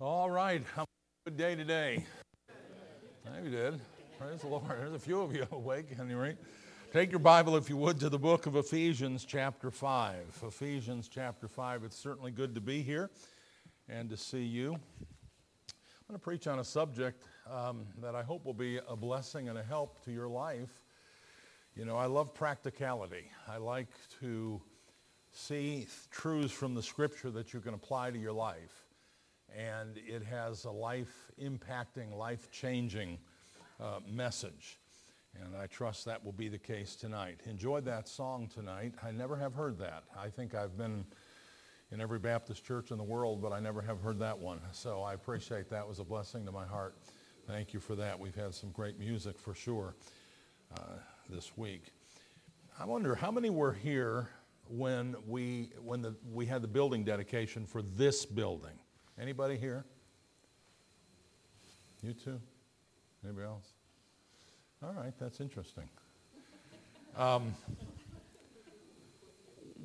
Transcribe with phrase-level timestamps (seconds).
[0.00, 0.60] All right.
[1.24, 2.04] Good day today?
[3.44, 3.80] you did.
[4.18, 4.64] Praise the Lord.
[4.68, 6.36] There's a few of you awake, at any rate.
[6.92, 10.42] Take your Bible, if you would, to the book of Ephesians, chapter 5.
[10.48, 11.84] Ephesians, chapter 5.
[11.84, 13.08] It's certainly good to be here
[13.88, 14.72] and to see you.
[14.72, 19.48] I'm going to preach on a subject um, that I hope will be a blessing
[19.48, 20.72] and a help to your life.
[21.76, 23.30] You know, I love practicality.
[23.46, 23.88] I like
[24.20, 24.60] to
[25.30, 28.83] see truths from the scripture that you can apply to your life
[29.56, 33.18] and it has a life impacting, life changing
[33.80, 34.78] uh, message.
[35.42, 37.40] And I trust that will be the case tonight.
[37.46, 38.94] Enjoyed that song tonight.
[39.02, 40.04] I never have heard that.
[40.16, 41.04] I think I've been
[41.90, 44.60] in every Baptist church in the world, but I never have heard that one.
[44.72, 45.82] So I appreciate that.
[45.82, 46.96] It was a blessing to my heart.
[47.46, 48.18] Thank you for that.
[48.18, 49.94] We've had some great music for sure
[50.76, 50.98] uh,
[51.28, 51.92] this week.
[52.78, 54.28] I wonder how many were here
[54.68, 58.78] when we when the, we had the building dedication for this building.
[59.20, 59.84] Anybody here?
[62.02, 62.40] You too?
[63.24, 63.72] Anybody else?
[64.82, 65.88] All right, that's interesting.
[67.16, 67.54] Um,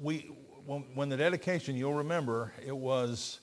[0.01, 0.31] we,
[0.65, 3.39] when, when the dedication, you'll remember, it was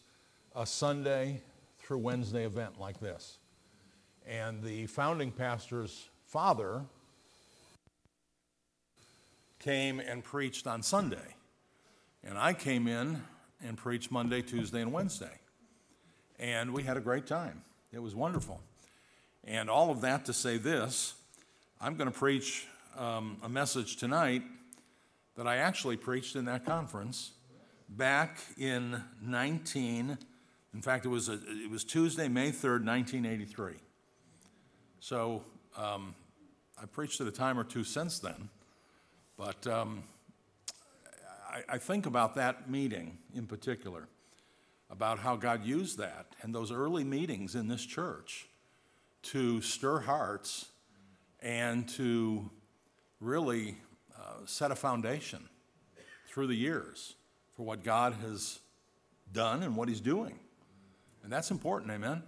[0.56, 1.40] a Sunday
[1.78, 3.38] through Wednesday event like this.
[4.26, 6.82] And the founding pastor's father
[9.60, 11.36] came and preached on Sunday.
[12.24, 13.22] And I came in
[13.64, 15.38] and preached Monday, Tuesday, and Wednesday
[16.38, 17.62] and we had a great time.
[17.92, 18.60] It was wonderful.
[19.44, 21.14] And all of that to say this
[21.80, 24.42] I'm going to preach um, a message tonight
[25.36, 27.32] that I actually preached in that conference
[27.88, 30.18] back in 19,
[30.74, 33.74] in fact, it was, a, it was Tuesday, May 3rd, 1983.
[35.00, 35.44] So
[35.76, 36.14] um,
[36.80, 38.48] I preached at a time or two since then,
[39.36, 40.02] but um,
[41.50, 44.08] I, I think about that meeting in particular
[44.90, 48.46] about how God used that and those early meetings in this church
[49.22, 50.66] to stir hearts
[51.40, 52.50] and to
[53.20, 53.76] really
[54.16, 55.48] uh, set a foundation
[56.28, 57.14] through the years
[57.56, 58.60] for what God has
[59.32, 60.38] done and what He's doing.
[61.24, 62.10] And that's important, amen?
[62.10, 62.22] amen.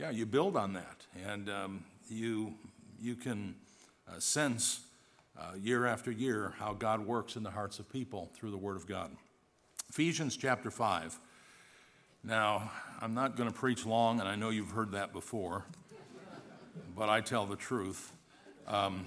[0.00, 2.54] Yeah, you build on that and um, you,
[3.00, 3.54] you can
[4.08, 4.80] uh, sense
[5.38, 8.76] uh, year after year how God works in the hearts of people through the Word
[8.76, 9.10] of God.
[9.90, 11.18] Ephesians chapter 5.
[12.24, 12.70] Now,
[13.00, 15.64] I'm not going to preach long, and I know you've heard that before,
[16.96, 18.12] but I tell the truth.
[18.66, 19.06] Um,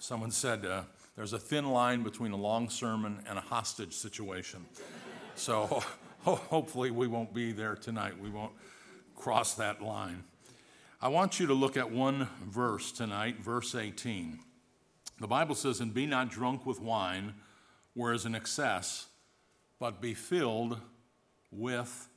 [0.00, 0.82] someone said uh,
[1.16, 4.66] there's a thin line between a long sermon and a hostage situation.
[5.36, 5.82] So
[6.24, 8.20] ho- hopefully we won't be there tonight.
[8.20, 8.52] We won't
[9.14, 10.24] cross that line.
[11.00, 14.40] I want you to look at one verse tonight, verse 18.
[15.20, 17.34] The Bible says, And be not drunk with wine,
[17.94, 19.06] whereas in excess,
[19.78, 20.80] but be filled
[21.52, 22.08] with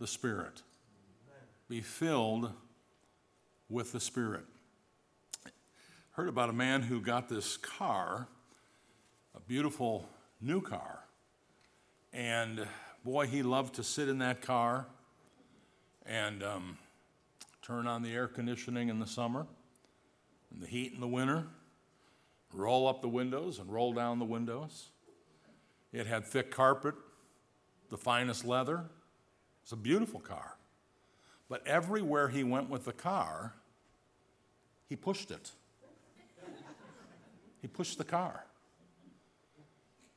[0.00, 0.62] the Spirit.
[1.68, 2.50] Be filled
[3.68, 4.44] with the Spirit.
[6.12, 8.26] Heard about a man who got this car,
[9.36, 10.08] a beautiful
[10.40, 11.04] new car,
[12.12, 12.66] and
[13.04, 14.86] boy, he loved to sit in that car
[16.06, 16.78] and um,
[17.62, 19.46] turn on the air conditioning in the summer
[20.50, 21.44] and the heat in the winter,
[22.52, 24.88] roll up the windows and roll down the windows.
[25.92, 26.94] It had thick carpet,
[27.90, 28.84] the finest leather.
[29.70, 30.56] It's a beautiful car.
[31.48, 33.54] But everywhere he went with the car,
[34.88, 35.52] he pushed it.
[37.62, 38.46] he pushed the car.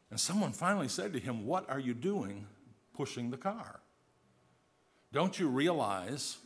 [0.10, 2.48] And someone finally said to him, What are you doing
[2.96, 3.80] pushing the car?
[5.12, 6.38] Don't you realize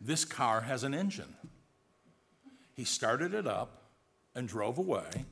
[0.00, 1.34] this car has an engine?
[2.72, 3.82] He started it up
[4.34, 5.26] and drove away.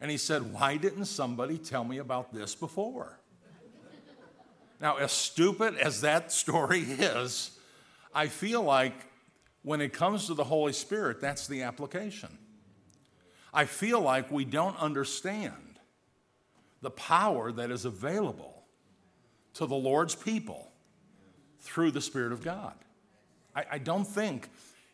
[0.00, 3.20] And he said, Why didn't somebody tell me about this before?
[4.82, 7.56] Now, as stupid as that story is,
[8.12, 8.94] I feel like
[9.62, 12.36] when it comes to the Holy Spirit, that's the application.
[13.54, 15.78] I feel like we don't understand
[16.80, 18.64] the power that is available
[19.54, 20.72] to the Lord's people
[21.60, 22.74] through the Spirit of God.
[23.54, 24.48] I, I, don't think,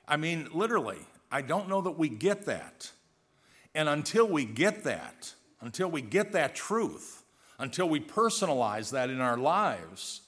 [0.06, 0.98] I mean, literally,
[1.32, 2.90] I don't know that we get that.
[3.74, 5.32] And until we get that,
[5.62, 7.22] until we get that truth,
[7.58, 10.20] until we personalize that in our lives,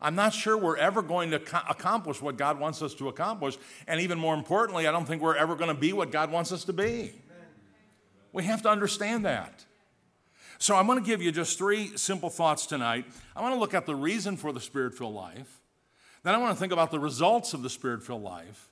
[0.00, 1.36] I'm not sure we're ever going to
[1.68, 3.56] accomplish what God wants us to accomplish.
[3.86, 6.52] And even more importantly, I don't think we're ever going to be what God wants
[6.52, 7.12] us to be.
[8.32, 9.64] We have to understand that.
[10.58, 13.06] So I'm going to give you just three simple thoughts tonight.
[13.34, 15.60] I want to look at the reason for the spirit filled life.
[16.22, 18.68] Then I want to think about the results of the spirit filled life.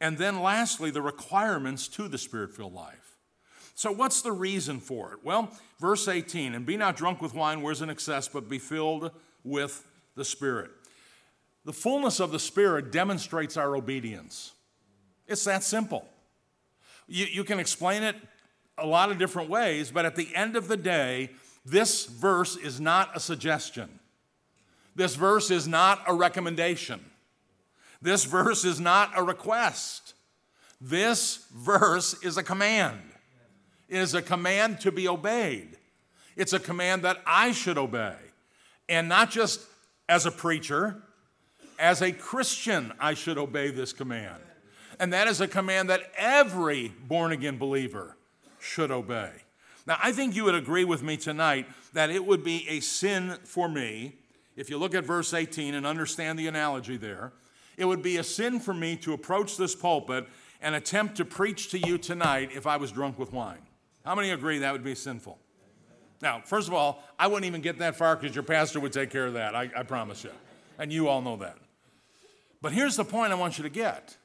[0.00, 3.15] And then lastly, the requirements to the spirit filled life.
[3.76, 5.18] So, what's the reason for it?
[5.22, 9.10] Well, verse 18, and be not drunk with wine, where's in excess, but be filled
[9.44, 10.70] with the Spirit.
[11.66, 14.52] The fullness of the Spirit demonstrates our obedience.
[15.26, 16.08] It's that simple.
[17.06, 18.16] You, you can explain it
[18.78, 21.28] a lot of different ways, but at the end of the day,
[21.66, 24.00] this verse is not a suggestion.
[24.94, 27.04] This verse is not a recommendation.
[28.00, 30.14] This verse is not a request.
[30.80, 33.02] This verse is a command.
[33.88, 35.76] It is a command to be obeyed.
[36.36, 38.16] It's a command that I should obey.
[38.88, 39.60] And not just
[40.08, 41.02] as a preacher,
[41.78, 44.42] as a Christian, I should obey this command.
[44.98, 48.16] And that is a command that every born again believer
[48.60, 49.30] should obey.
[49.86, 53.36] Now, I think you would agree with me tonight that it would be a sin
[53.44, 54.14] for me,
[54.56, 57.32] if you look at verse 18 and understand the analogy there,
[57.76, 60.26] it would be a sin for me to approach this pulpit
[60.62, 63.65] and attempt to preach to you tonight if I was drunk with wine.
[64.06, 65.36] How many agree that would be sinful?
[66.22, 69.10] Now, first of all, I wouldn't even get that far because your pastor would take
[69.10, 70.30] care of that, I, I promise you.
[70.78, 71.58] And you all know that.
[72.62, 74.16] But here's the point I want you to get.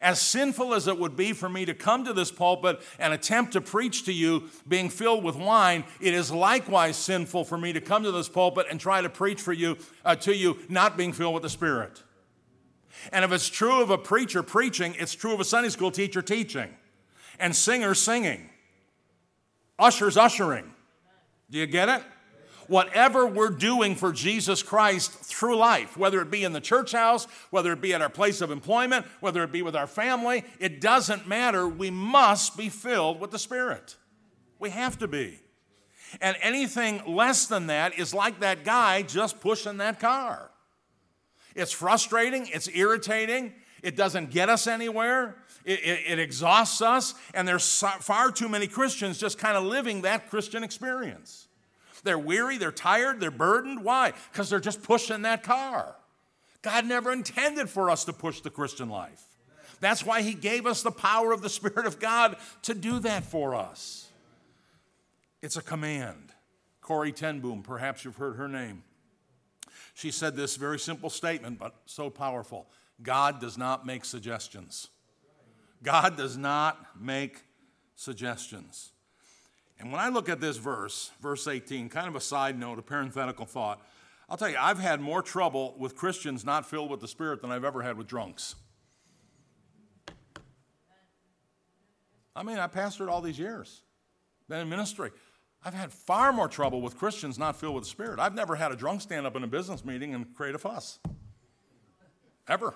[0.00, 3.52] As sinful as it would be for me to come to this pulpit and attempt
[3.52, 7.80] to preach to you being filled with wine, it is likewise sinful for me to
[7.82, 9.76] come to this pulpit and try to preach for you
[10.06, 12.02] uh, to you not being filled with the Spirit.
[13.12, 16.22] And if it's true of a preacher preaching, it's true of a Sunday school teacher
[16.22, 16.74] teaching,
[17.38, 18.50] and singers singing,
[19.78, 20.72] ushers ushering.
[21.50, 22.02] Do you get it?
[22.68, 27.26] Whatever we're doing for Jesus Christ through life, whether it be in the church house,
[27.50, 30.80] whether it be at our place of employment, whether it be with our family, it
[30.80, 31.68] doesn't matter.
[31.68, 33.96] We must be filled with the Spirit.
[34.58, 35.38] We have to be.
[36.20, 40.50] And anything less than that is like that guy just pushing that car.
[41.54, 47.46] It's frustrating, it's irritating, it doesn't get us anywhere, it, it, it exhausts us, and
[47.46, 51.48] there's far too many Christians just kind of living that Christian experience.
[52.04, 53.82] They're weary, they're tired, they're burdened.
[53.82, 54.12] Why?
[54.30, 55.96] Because they're just pushing that car.
[56.62, 59.22] God never intended for us to push the Christian life.
[59.80, 63.24] That's why He gave us the power of the Spirit of God to do that
[63.24, 64.08] for us.
[65.42, 66.32] It's a command.
[66.80, 68.84] Corrie ten Boom, perhaps you've heard her name.
[69.94, 72.68] She said this very simple statement, but so powerful
[73.02, 74.88] God does not make suggestions.
[75.82, 77.42] God does not make
[77.94, 78.92] suggestions.
[79.78, 82.82] And when I look at this verse, verse 18, kind of a side note, a
[82.82, 83.80] parenthetical thought,
[84.28, 87.50] I'll tell you, I've had more trouble with Christians not filled with the Spirit than
[87.50, 88.56] I've ever had with drunks.
[92.34, 93.82] I mean, I pastored all these years,
[94.48, 95.10] been in ministry.
[95.64, 98.18] I've had far more trouble with Christians not filled with the Spirit.
[98.18, 100.98] I've never had a drunk stand up in a business meeting and create a fuss.
[102.48, 102.74] Ever.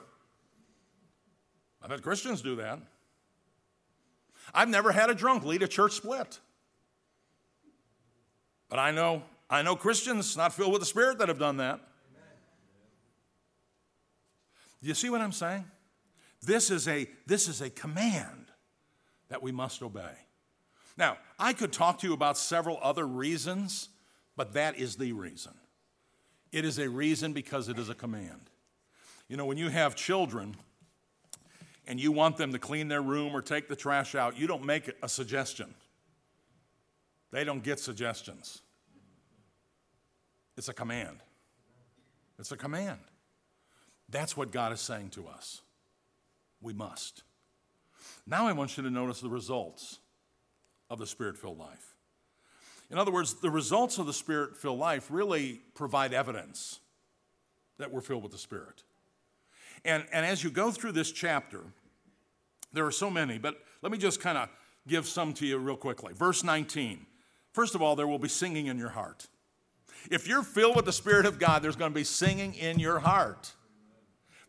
[1.83, 2.79] I've had Christians do that.
[4.53, 6.41] I've never had a drunk lead a church split.
[8.69, 11.81] But I know, I know Christians not filled with the Spirit that have done that.
[14.81, 15.65] Do you see what I'm saying?
[16.43, 18.47] This is a, this is a command
[19.29, 20.13] that we must obey.
[20.97, 23.91] Now, I could talk to you about several other reasons,
[24.37, 25.53] but that is the reason.
[26.53, 28.51] It is a reason because it is a command.
[29.29, 30.57] You know, when you have children
[31.91, 34.65] and you want them to clean their room or take the trash out, you don't
[34.65, 35.75] make a suggestion.
[37.33, 38.63] They don't get suggestions.
[40.57, 41.19] It's a command.
[42.39, 43.01] It's a command.
[44.09, 45.63] That's what God is saying to us.
[46.63, 47.25] We must.
[48.25, 49.99] Now I want you to notice the results
[50.91, 51.97] of the spirit filled life.
[52.89, 56.79] In other words, the results of the spirit filled life really provide evidence
[57.79, 58.85] that we're filled with the Spirit.
[59.85, 61.63] And, and as you go through this chapter,
[62.73, 64.49] there are so many, but let me just kind of
[64.87, 66.13] give some to you real quickly.
[66.15, 67.07] Verse 19.
[67.53, 69.27] First of all, there will be singing in your heart.
[70.11, 73.01] If you're filled with the Spirit of God, there's going to be singing in your
[73.01, 73.53] heart.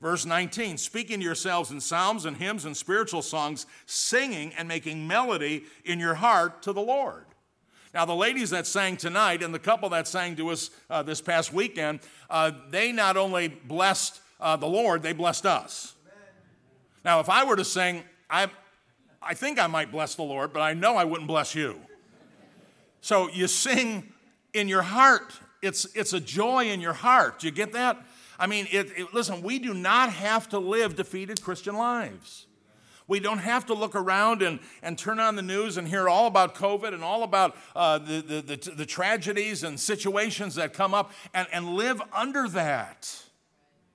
[0.01, 5.07] Verse 19, speaking to yourselves in psalms and hymns and spiritual songs, singing and making
[5.07, 7.25] melody in your heart to the Lord.
[7.93, 11.21] Now, the ladies that sang tonight and the couple that sang to us uh, this
[11.21, 11.99] past weekend,
[12.29, 15.93] uh, they not only blessed uh, the Lord, they blessed us.
[17.03, 18.47] Now, if I were to sing, I,
[19.21, 21.79] I think I might bless the Lord, but I know I wouldn't bless you.
[23.01, 24.11] So you sing
[24.53, 25.33] in your heart.
[25.61, 27.39] It's, it's a joy in your heart.
[27.39, 27.97] Do you get that?
[28.39, 32.47] I mean, it, it, listen, we do not have to live defeated Christian lives.
[33.07, 36.27] We don't have to look around and, and turn on the news and hear all
[36.27, 40.93] about COVID and all about uh, the, the, the, the, tragedies and situations that come
[40.93, 43.23] up and, and live under that.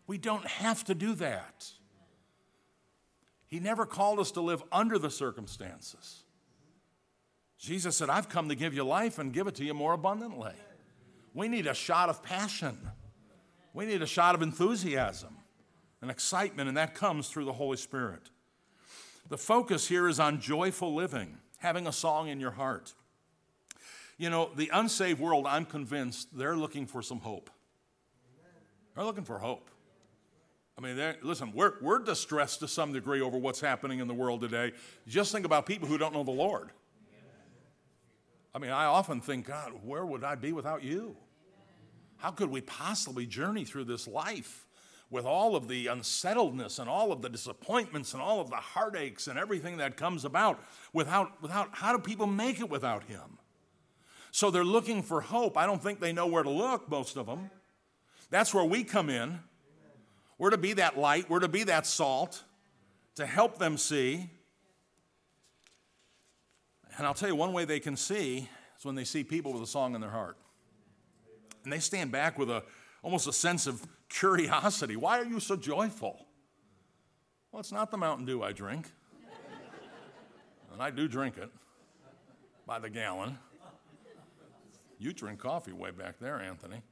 [0.07, 1.71] We don't have to do that.
[3.49, 6.25] He never called us to live under the circumstances.
[7.59, 10.53] Jesus said, I've come to give you life and give it to you more abundantly.
[11.33, 12.77] We need a shot of passion.
[13.73, 15.37] We need a shot of enthusiasm
[16.03, 18.31] and excitement, and that comes through the Holy Spirit.
[19.29, 22.95] The focus here is on joyful living, having a song in your heart.
[24.19, 27.51] You know, the unsaved world, I'm convinced they're looking for some hope.
[28.95, 29.71] They're looking for hope.
[30.79, 34.43] I mean, listen, we're, we're distressed to some degree over what's happening in the world
[34.43, 34.73] today.
[35.09, 36.71] Just think about people who don't know the Lord.
[38.55, 41.17] I mean, I often think, God, where would I be without you?
[42.19, 44.67] How could we possibly journey through this life
[45.11, 49.29] with all of the unsettledness and all of the disappointments and all of the heartaches
[49.29, 53.39] and everything that comes about without, without how do people make it without Him?
[54.31, 55.57] So they're looking for hope.
[55.57, 57.51] I don't think they know where to look, most of them.
[58.31, 59.41] That's where we come in.
[60.39, 62.43] We're to be that light, we're to be that salt
[63.15, 64.29] to help them see.
[66.97, 69.63] And I'll tell you one way they can see is when they see people with
[69.63, 70.37] a song in their heart.
[71.65, 72.63] And they stand back with a
[73.03, 74.97] almost a sense of curiosity.
[74.97, 76.27] Why are you so joyful?
[77.53, 78.91] Well, it's not the Mountain Dew I drink.
[80.73, 81.51] and I do drink it
[82.67, 83.39] by the gallon.
[84.99, 86.83] You drink coffee way back there, Anthony,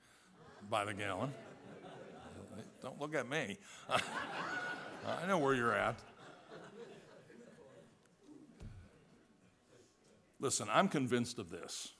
[0.70, 1.32] by the gallon.
[2.82, 3.58] Don't look at me.
[3.90, 5.98] I know where you're at.
[10.40, 11.92] Listen, I'm convinced of this.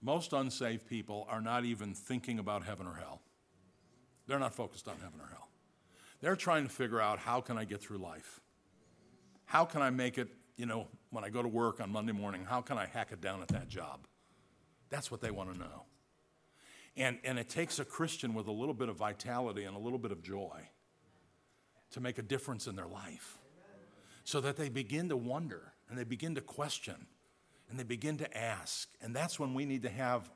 [0.00, 3.22] Most unsaved people are not even thinking about heaven or hell.
[4.26, 5.48] They're not focused on heaven or hell.
[6.20, 8.40] They're trying to figure out how can I get through life?
[9.44, 12.44] How can I make it, you know, when I go to work on Monday morning,
[12.44, 14.06] how can I hack it down at that job?
[14.88, 15.84] That's what they want to know.
[16.96, 19.98] And, and it takes a Christian with a little bit of vitality and a little
[19.98, 20.68] bit of joy
[21.92, 23.38] to make a difference in their life
[24.24, 27.06] so that they begin to wonder and they begin to question
[27.70, 28.88] and they begin to ask.
[29.00, 30.30] And that's when we need to have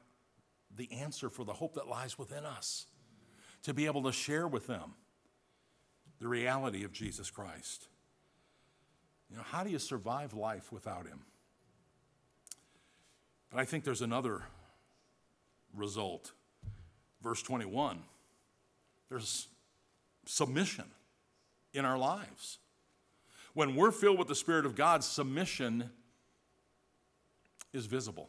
[0.74, 2.86] the answer for the hope that lies within us
[3.62, 4.94] to be able to share with them
[6.18, 7.88] the reality of Jesus Christ.
[9.30, 11.20] You know, how do you survive life without Him?
[13.50, 14.42] But I think there's another
[15.74, 16.32] result.
[17.26, 17.98] Verse 21
[19.08, 19.48] there's
[20.26, 20.84] submission
[21.74, 22.58] in our lives.
[23.52, 25.90] When we're filled with the Spirit of God, submission
[27.72, 28.28] is visible.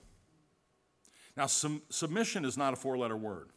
[1.36, 3.50] Now, sum- submission is not a four letter word.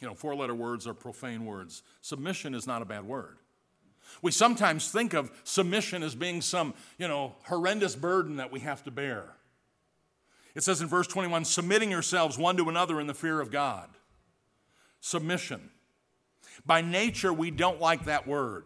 [0.00, 1.82] You know, four letter words are profane words.
[2.00, 3.36] Submission is not a bad word.
[4.22, 8.82] We sometimes think of submission as being some, you know, horrendous burden that we have
[8.84, 9.34] to bear.
[10.54, 13.90] It says in verse 21 submitting yourselves one to another in the fear of God.
[15.00, 15.70] Submission.
[16.66, 18.64] By nature, we don't like that word.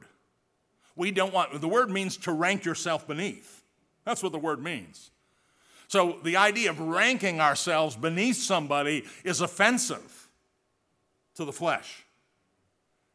[0.97, 3.63] We don't want, the word means to rank yourself beneath.
[4.05, 5.11] That's what the word means.
[5.89, 10.31] So the idea of ranking ourselves beneath somebody is offensive
[11.35, 12.05] to the flesh.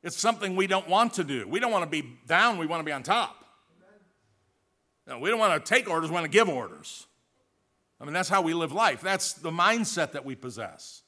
[0.03, 1.47] It's something we don't want to do.
[1.47, 3.43] We don't want to be down, we want to be on top.
[5.07, 7.07] No, we don't want to take orders, we want to give orders.
[7.99, 9.01] I mean, that's how we live life.
[9.01, 11.01] That's the mindset that we possess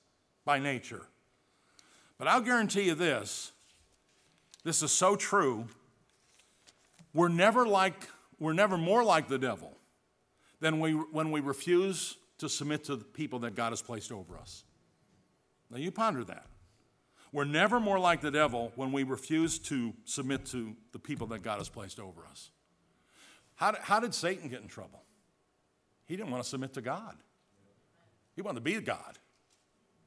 [0.46, 1.06] by nature.
[2.20, 3.54] But I'll guarantee you this
[4.64, 5.66] this is so true.
[7.14, 8.08] We're never like,
[8.40, 9.76] we're never more like the devil
[10.60, 14.38] than we, when we refuse to submit to the people that God has placed over
[14.38, 14.64] us.
[15.72, 16.46] Now, you ponder that.
[17.32, 21.42] We're never more like the devil when we refuse to submit to the people that
[21.42, 22.50] God has placed over us.
[23.56, 25.04] How did, how did Satan get in trouble?
[26.06, 27.16] He didn't want to submit to God.
[28.36, 29.20] He wanted to be God.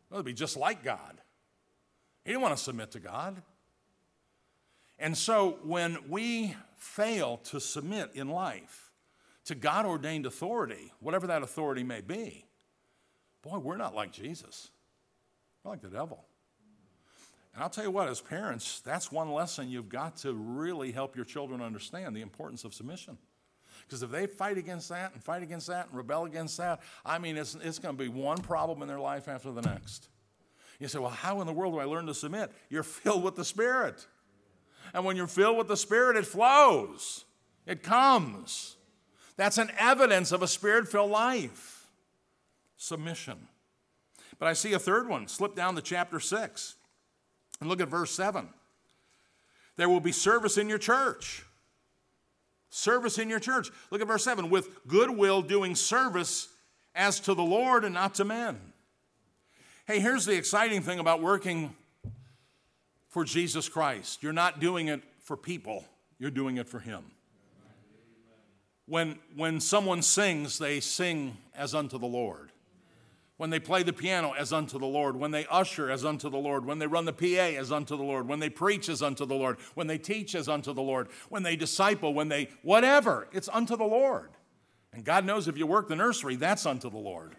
[0.09, 1.22] He wanted to be just like God.
[2.25, 3.43] He didn't want to submit to God.
[4.99, 8.93] And so when we fail to submit in life
[9.47, 12.47] to God ordained authority, whatever that authority may be,
[13.43, 14.71] boy, we're not like Jesus.
[15.64, 16.25] We're like the devil.
[17.55, 21.17] And I'll tell you what, as parents, that's one lesson you've got to really help
[21.17, 23.19] your children understand the importance of submission.
[23.87, 27.19] Because if they fight against that and fight against that and rebel against that, I
[27.19, 30.09] mean, it's, it's going to be one problem in their life after the next.
[30.83, 32.51] You say, well, how in the world do I learn to submit?
[32.69, 34.05] You're filled with the Spirit.
[34.93, 37.25] And when you're filled with the Spirit, it flows,
[37.67, 38.75] it comes.
[39.37, 41.87] That's an evidence of a spirit filled life.
[42.77, 43.47] Submission.
[44.41, 45.29] But I see a third one.
[45.29, 46.75] Slip down to chapter 6
[47.61, 48.49] and look at verse 7.
[49.77, 51.45] There will be service in your church.
[52.71, 53.71] Service in your church.
[53.93, 56.49] Look at verse 7 with goodwill doing service
[56.95, 58.72] as to the Lord and not to men.
[59.85, 61.75] Hey, here's the exciting thing about working
[63.09, 65.85] for Jesus Christ you're not doing it for people,
[66.19, 67.03] you're doing it for Him.
[68.87, 72.51] When, when someone sings, they sing as unto the Lord.
[73.39, 76.39] when they play the piano as unto the Lord, when they usher as unto the
[76.39, 79.25] Lord, when they run the PA as unto the Lord, when they preach as unto
[79.25, 83.27] the Lord, when they teach as unto the Lord, when they disciple, when they whatever,
[83.33, 84.31] it's unto the Lord.
[84.93, 87.35] And God knows if you work the nursery, that's unto the Lord.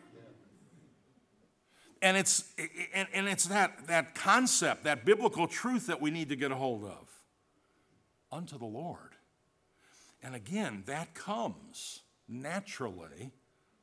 [2.04, 2.44] And it's,
[2.94, 6.56] and, and it's that, that concept, that biblical truth that we need to get a
[6.56, 7.10] hold of.
[8.30, 9.16] Unto the Lord.
[10.22, 13.32] And again, that comes naturally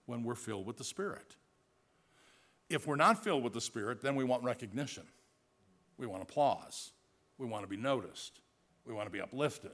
[0.04, 1.36] when we're filled with the Spirit.
[2.68, 5.04] If we're not filled with the Spirit, then we want recognition.
[5.96, 6.92] We want applause.
[7.38, 8.40] We want to be noticed.
[8.84, 9.72] We want to be uplifted.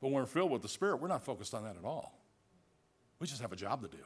[0.00, 2.20] But when we're filled with the Spirit, we're not focused on that at all.
[3.18, 4.04] We just have a job to do,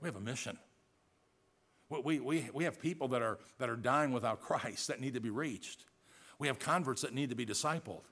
[0.00, 0.58] we have a mission.
[1.88, 5.20] We, we, we have people that are, that are dying without Christ that need to
[5.20, 5.84] be reached.
[6.38, 8.02] We have converts that need to be discipled.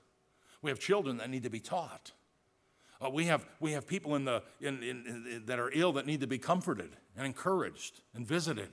[0.61, 2.11] We have children that need to be taught.
[3.03, 6.05] Uh, we, have, we have people in the, in, in, in, that are ill that
[6.05, 8.69] need to be comforted and encouraged and visited.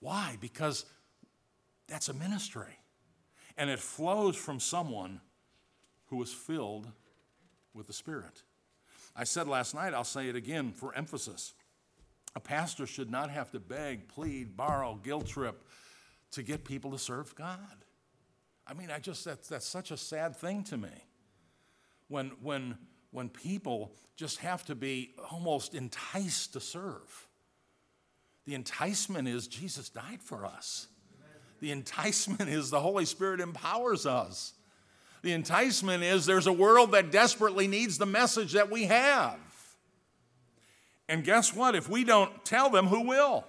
[0.00, 0.36] Why?
[0.40, 0.84] Because
[1.88, 2.78] that's a ministry.
[3.56, 5.20] And it flows from someone
[6.06, 6.86] who is filled
[7.74, 8.42] with the Spirit.
[9.16, 11.54] I said last night, I'll say it again for emphasis.
[12.34, 15.64] A pastor should not have to beg, plead, borrow, guilt trip
[16.32, 17.58] to get people to serve God.
[18.66, 20.90] I mean, I just, that's, that's such a sad thing to me.
[22.08, 22.76] When, when,
[23.10, 27.28] when people just have to be almost enticed to serve.
[28.46, 30.88] The enticement is Jesus died for us.
[31.60, 34.54] The enticement is the Holy Spirit empowers us.
[35.22, 39.38] The enticement is there's a world that desperately needs the message that we have.
[41.08, 41.74] And guess what?
[41.74, 43.44] If we don't tell them, who will?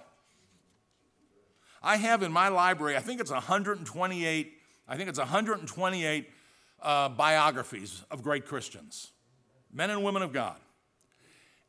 [1.82, 4.52] I have in my library, I think it's 128,
[4.88, 6.30] I think it's 128
[6.82, 9.10] uh, biographies of great Christians,
[9.72, 10.56] men and women of God.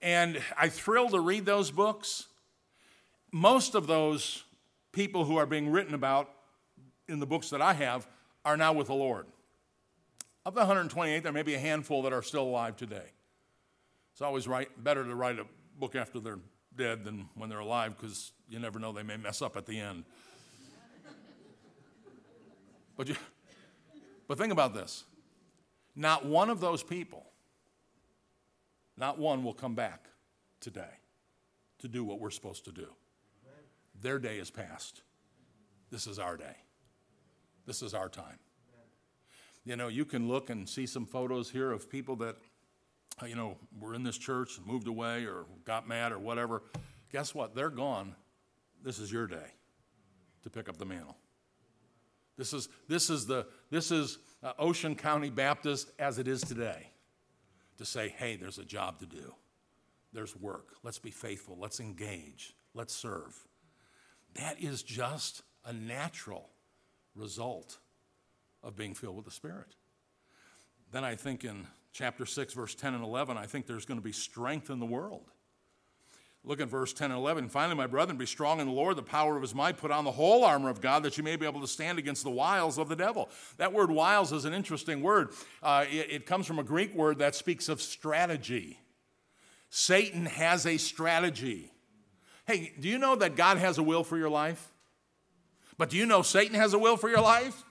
[0.01, 2.27] And I thrill to read those books.
[3.31, 4.43] Most of those
[4.91, 6.29] people who are being written about
[7.07, 8.07] in the books that I have
[8.43, 9.27] are now with the Lord.
[10.45, 13.11] Of the 128, there may be a handful that are still alive today.
[14.11, 15.45] It's always right, better to write a
[15.81, 16.39] book after they're
[16.77, 19.79] dead than when they're alive because you never know, they may mess up at the
[19.79, 20.05] end.
[22.95, 23.15] but, you,
[24.27, 25.03] but think about this
[25.95, 27.25] not one of those people,
[28.95, 30.05] not one will come back
[30.59, 30.99] today
[31.79, 32.87] to do what we're supposed to do.
[33.99, 35.01] Their day is past.
[35.89, 36.55] This is our day.
[37.65, 38.37] This is our time.
[39.65, 42.37] You know, you can look and see some photos here of people that
[43.27, 46.63] you know, were in this church, and moved away, or got mad, or whatever,
[47.11, 47.55] guess what?
[47.55, 48.15] They're gone.
[48.83, 49.53] This is your day
[50.43, 51.17] to pick up the mantle.
[52.37, 56.89] This is, this is, the, this is uh, Ocean County Baptist as it is today
[57.77, 59.33] to say, hey, there's a job to do.
[60.13, 60.75] There's work.
[60.83, 61.57] Let's be faithful.
[61.59, 62.55] Let's engage.
[62.73, 63.47] Let's serve.
[64.35, 66.49] That is just a natural
[67.15, 67.77] result
[68.63, 69.75] of being filled with the Spirit.
[70.91, 74.03] Then I think in chapter 6, verse 10 and 11, I think there's going to
[74.03, 75.31] be strength in the world.
[76.43, 77.49] Look at verse 10 and 11.
[77.49, 79.77] Finally, my brethren, be strong in the Lord, the power of his might.
[79.77, 82.23] Put on the whole armor of God that you may be able to stand against
[82.23, 83.29] the wiles of the devil.
[83.57, 85.33] That word wiles is an interesting word.
[85.61, 88.79] Uh, it, it comes from a Greek word that speaks of strategy.
[89.69, 91.71] Satan has a strategy.
[92.47, 94.71] Hey, do you know that God has a will for your life?
[95.77, 97.63] But do you know Satan has a will for your life?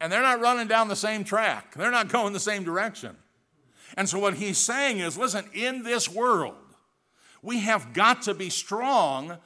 [0.00, 3.16] And they're not running down the same track, they're not going the same direction.
[3.96, 6.54] And so, what he's saying is listen, in this world,
[7.42, 9.38] we have got to be strong.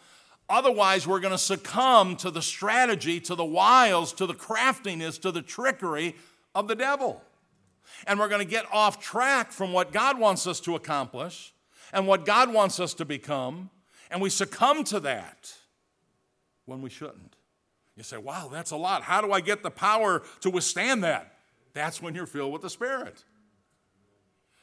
[0.48, 5.32] Otherwise, we're going to succumb to the strategy, to the wiles, to the craftiness, to
[5.32, 6.14] the trickery
[6.54, 7.22] of the devil.
[8.06, 11.54] And we're going to get off track from what God wants us to accomplish
[11.92, 13.70] and what God wants us to become.
[14.10, 15.54] And we succumb to that
[16.66, 17.36] when we shouldn't.
[17.96, 19.02] You say, wow, that's a lot.
[19.02, 21.34] How do I get the power to withstand that?
[21.74, 23.24] That's when you're filled with the Spirit.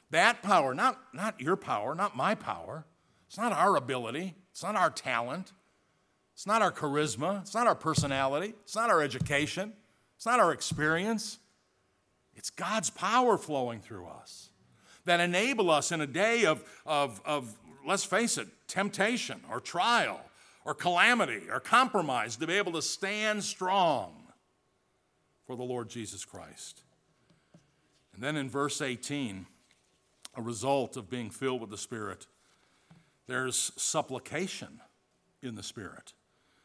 [0.09, 2.85] That power, not, not your power, not my power.
[3.27, 4.35] It's not our ability.
[4.51, 5.53] It's not our talent.
[6.33, 7.41] It's not our charisma.
[7.41, 8.53] It's not our personality.
[8.63, 9.71] It's not our education.
[10.17, 11.39] It's not our experience.
[12.35, 14.49] It's God's power flowing through us
[15.05, 20.19] that enable us in a day of, of, of let's face it, temptation or trial
[20.65, 24.13] or calamity or compromise to be able to stand strong
[25.45, 26.83] for the Lord Jesus Christ.
[28.13, 29.45] And then in verse 18,
[30.35, 32.27] a result of being filled with the Spirit,
[33.27, 34.81] there's supplication
[35.41, 36.13] in the Spirit.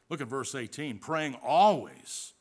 [0.08, 2.34] Look at verse 18 praying always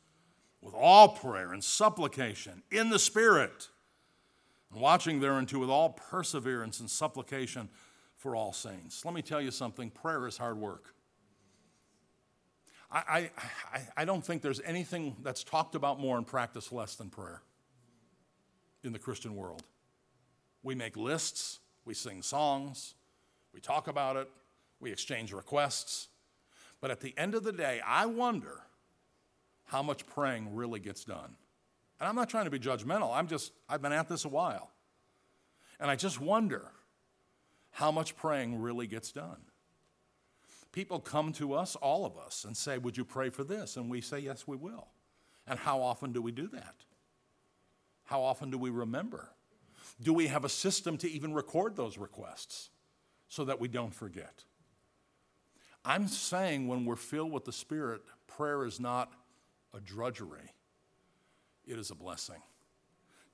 [0.60, 3.68] with all prayer and supplication in the Spirit,
[4.72, 7.68] and watching thereunto with all perseverance and supplication
[8.16, 9.04] for all saints.
[9.04, 10.95] Let me tell you something prayer is hard work.
[12.90, 13.30] I,
[13.72, 17.42] I, I, don't think there's anything that's talked about more and practiced less than prayer
[18.84, 19.64] in the Christian world.
[20.62, 22.94] We make lists, we sing songs,
[23.52, 24.30] we talk about it,
[24.80, 26.08] we exchange requests.
[26.80, 28.62] But at the end of the day, I wonder
[29.64, 31.36] how much praying really gets done.
[31.98, 34.70] And I'm not trying to be judgmental, I'm just, I've been at this a while.
[35.80, 36.70] And I just wonder
[37.72, 39.40] how much praying really gets done.
[40.76, 43.78] People come to us, all of us, and say, Would you pray for this?
[43.78, 44.88] And we say, Yes, we will.
[45.46, 46.74] And how often do we do that?
[48.04, 49.30] How often do we remember?
[50.02, 52.68] Do we have a system to even record those requests
[53.26, 54.44] so that we don't forget?
[55.82, 59.10] I'm saying when we're filled with the Spirit, prayer is not
[59.72, 60.52] a drudgery,
[61.66, 62.42] it is a blessing.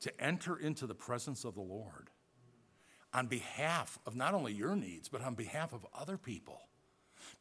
[0.02, 2.10] To enter into the presence of the Lord
[3.12, 6.60] on behalf of not only your needs, but on behalf of other people.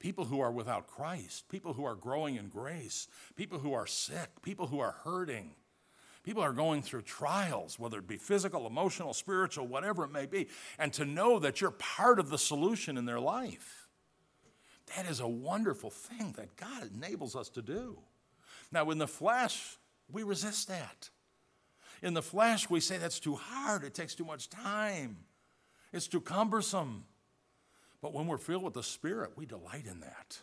[0.01, 4.29] People who are without Christ, people who are growing in grace, people who are sick,
[4.41, 5.51] people who are hurting,
[6.23, 10.47] people are going through trials, whether it be physical, emotional, spiritual, whatever it may be,
[10.79, 13.87] and to know that you're part of the solution in their life.
[14.95, 17.99] That is a wonderful thing that God enables us to do.
[18.71, 19.77] Now, in the flesh,
[20.11, 21.11] we resist that.
[22.01, 25.17] In the flesh, we say that's too hard, it takes too much time,
[25.93, 27.03] it's too cumbersome.
[28.01, 30.39] But when we're filled with the Spirit, we delight in that.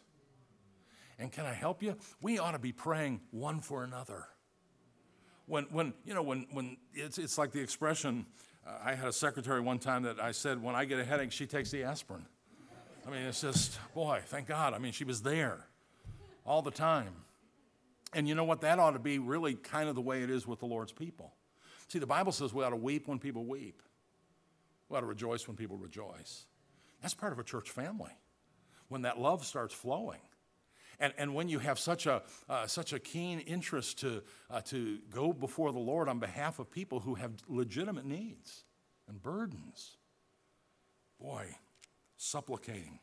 [1.19, 1.97] And can I help you?
[2.21, 4.27] We ought to be praying one for another.
[5.47, 8.27] When, when you know, when, when it's, it's like the expression,
[8.67, 11.33] uh, I had a secretary one time that I said, when I get a headache,
[11.33, 12.25] she takes the aspirin.
[13.07, 14.75] I mean, it's just, boy, thank God.
[14.75, 15.67] I mean, she was there
[16.45, 17.15] all the time.
[18.13, 18.61] And you know what?
[18.61, 21.33] That ought to be really kind of the way it is with the Lord's people.
[21.89, 23.83] See, the Bible says we ought to weep when people weep,
[24.89, 26.45] we ought to rejoice when people rejoice.
[27.01, 28.13] That's part of a church family
[28.89, 30.21] when that love starts flowing.
[31.01, 34.99] And, and when you have such a, uh, such a keen interest to, uh, to
[35.11, 38.65] go before the Lord on behalf of people who have legitimate needs
[39.07, 39.97] and burdens,
[41.21, 41.55] boy,
[42.17, 42.99] supplicating.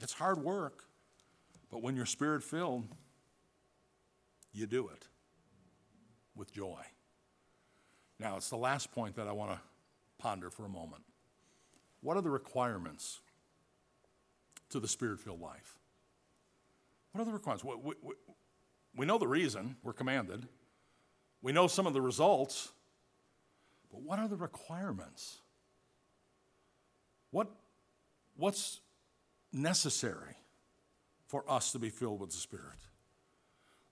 [0.00, 0.84] It's hard work,
[1.70, 2.86] but when you're spirit filled,
[4.52, 5.08] you do it
[6.36, 6.82] with joy.
[8.20, 9.60] Now, it's the last point that I want to
[10.18, 11.02] ponder for a moment.
[12.00, 13.20] What are the requirements
[14.70, 15.78] to the spirit filled life?
[17.12, 17.64] What are the requirements?
[17.64, 18.14] We, we,
[18.94, 20.46] we, know the reason, we're commanded.
[21.42, 22.72] We know some of the results,
[23.90, 25.38] but what are the requirements?
[27.30, 27.48] What,
[28.36, 28.80] what's
[29.52, 30.36] necessary
[31.26, 32.78] for us to be filled with the Spirit?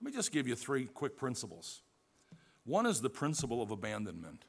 [0.01, 1.81] Let me just give you three quick principles.
[2.65, 4.45] One is the principle of abandonment.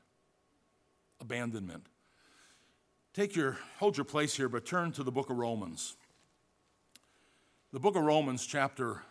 [1.20, 1.86] Abandonment.
[3.16, 5.96] Take your, hold your place here, but turn to the book of Romans.
[7.72, 9.04] The book of Romans, chapter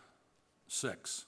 [0.68, 1.24] 6.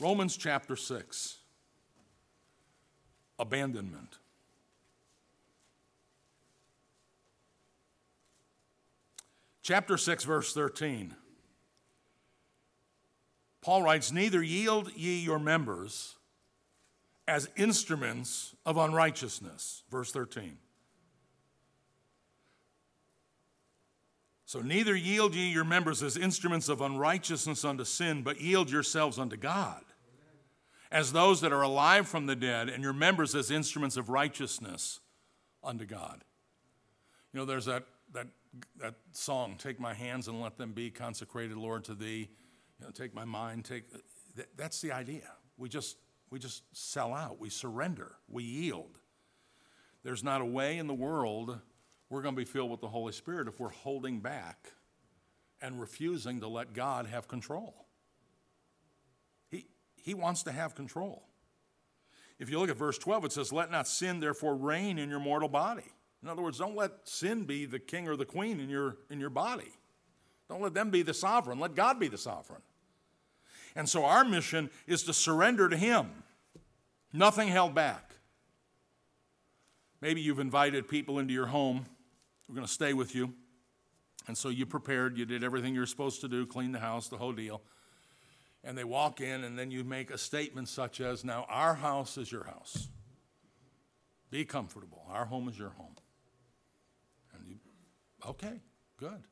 [0.00, 1.36] Romans chapter 6.
[3.38, 4.18] Abandonment.
[9.62, 11.14] Chapter 6, verse 13.
[13.62, 16.16] Paul writes, Neither yield ye your members
[17.30, 19.84] as instruments of unrighteousness.
[19.88, 20.58] Verse 13.
[24.44, 29.16] So neither yield ye your members as instruments of unrighteousness unto sin, but yield yourselves
[29.16, 29.84] unto God,
[30.90, 34.98] as those that are alive from the dead, and your members as instruments of righteousness
[35.62, 36.24] unto God.
[37.32, 38.26] You know, there's that, that,
[38.80, 42.28] that song, Take My Hands and Let Them Be Consecrated, Lord, to Thee.
[42.80, 43.84] You know, take my mind, take.
[44.34, 45.30] That, that's the idea.
[45.58, 45.96] We just
[46.30, 48.98] we just sell out, we surrender, we yield.
[50.02, 51.58] There's not a way in the world
[52.08, 54.72] we're going to be filled with the Holy Spirit if we're holding back
[55.62, 57.86] and refusing to let God have control.
[59.48, 59.66] He,
[59.96, 61.24] he wants to have control.
[62.38, 65.20] If you look at verse 12, it says, Let not sin therefore reign in your
[65.20, 65.92] mortal body.
[66.22, 69.20] In other words, don't let sin be the king or the queen in your, in
[69.20, 69.72] your body.
[70.48, 71.60] Don't let them be the sovereign.
[71.60, 72.62] Let God be the sovereign.
[73.74, 76.10] And so our mission is to surrender to Him,
[77.12, 78.14] nothing held back.
[80.00, 81.86] Maybe you've invited people into your home
[82.46, 83.34] who are going to stay with you.
[84.26, 87.16] And so you prepared, you did everything you're supposed to do, clean the house, the
[87.16, 87.62] whole deal.
[88.62, 92.18] And they walk in, and then you make a statement such as, Now, our house
[92.18, 92.88] is your house.
[94.30, 95.04] Be comfortable.
[95.10, 95.96] Our home is your home.
[97.34, 97.56] And you,
[98.26, 98.60] okay,
[98.98, 99.24] good.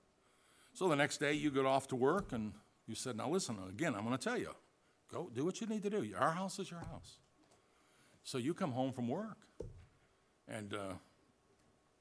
[0.73, 2.53] So the next day you get off to work and
[2.89, 4.51] you said, Now listen, again, I'm going to tell you
[5.13, 6.11] go do what you need to do.
[6.19, 7.19] Our house is your house.
[8.25, 9.39] So you come home from work
[10.47, 10.95] and uh,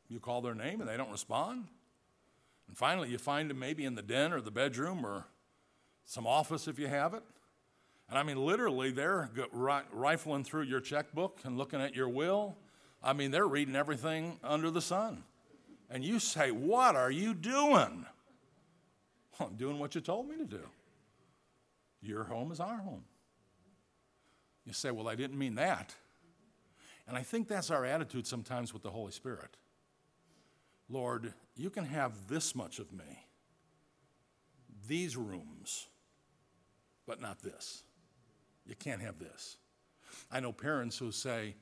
[0.10, 1.65] you call their name and they don't respond.
[2.67, 5.26] And finally, you find them maybe in the den or the bedroom or
[6.06, 7.23] some office if you have it.
[8.10, 9.30] And I mean, literally, they're
[9.91, 12.56] rifling through your checkbook and looking at your will.
[13.04, 15.23] I mean, they're reading everything under the sun.
[15.89, 18.06] And you say, What are you doing?
[19.39, 20.62] I'm doing what you told me to do.
[22.02, 23.04] Your home is our home.
[24.65, 25.95] You say, Well, I didn't mean that.
[27.08, 29.56] And I think that's our attitude sometimes with the Holy Spirit.
[30.89, 33.26] Lord, you can have this much of me,
[34.88, 35.88] these rooms,
[37.06, 37.84] but not this.
[38.65, 39.58] You can't have this.
[40.32, 41.56] I know parents who say,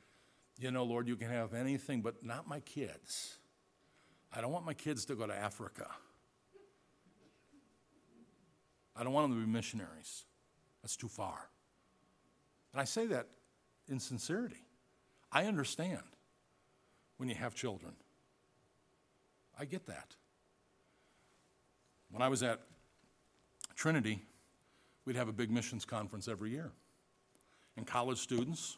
[0.57, 3.37] you know, Lord, you can have anything, but not my kids.
[4.33, 5.87] I don't want my kids to go to Africa.
[8.95, 10.25] I don't want them to be missionaries.
[10.81, 11.49] That's too far.
[12.71, 13.27] And I say that
[13.87, 14.63] in sincerity.
[15.31, 16.01] I understand
[17.17, 17.93] when you have children.
[19.59, 20.15] I get that.
[22.09, 22.61] When I was at
[23.75, 24.21] Trinity,
[25.05, 26.71] we'd have a big missions conference every year.
[27.77, 28.77] And college students,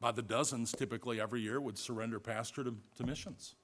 [0.00, 3.54] by the dozens typically every year, would surrender pastor to, to missions.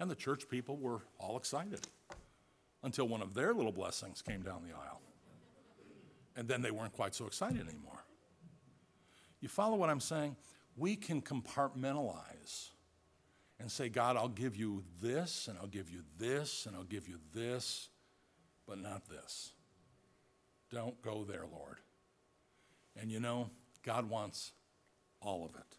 [0.00, 1.86] And the church people were all excited
[2.82, 5.00] until one of their little blessings came down the aisle.
[6.40, 8.02] And then they weren't quite so excited anymore.
[9.42, 10.36] You follow what I'm saying?
[10.74, 12.70] We can compartmentalize
[13.58, 17.06] and say, God, I'll give you this, and I'll give you this, and I'll give
[17.06, 17.90] you this,
[18.66, 19.52] but not this.
[20.72, 21.76] Don't go there, Lord.
[22.98, 23.50] And you know,
[23.84, 24.52] God wants
[25.20, 25.76] all of it.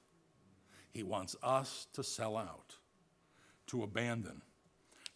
[0.91, 2.76] He wants us to sell out,
[3.65, 4.43] to abandon,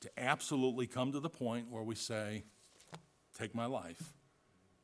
[0.01, 2.45] to absolutely come to the point where we say,
[3.37, 4.15] Take my life,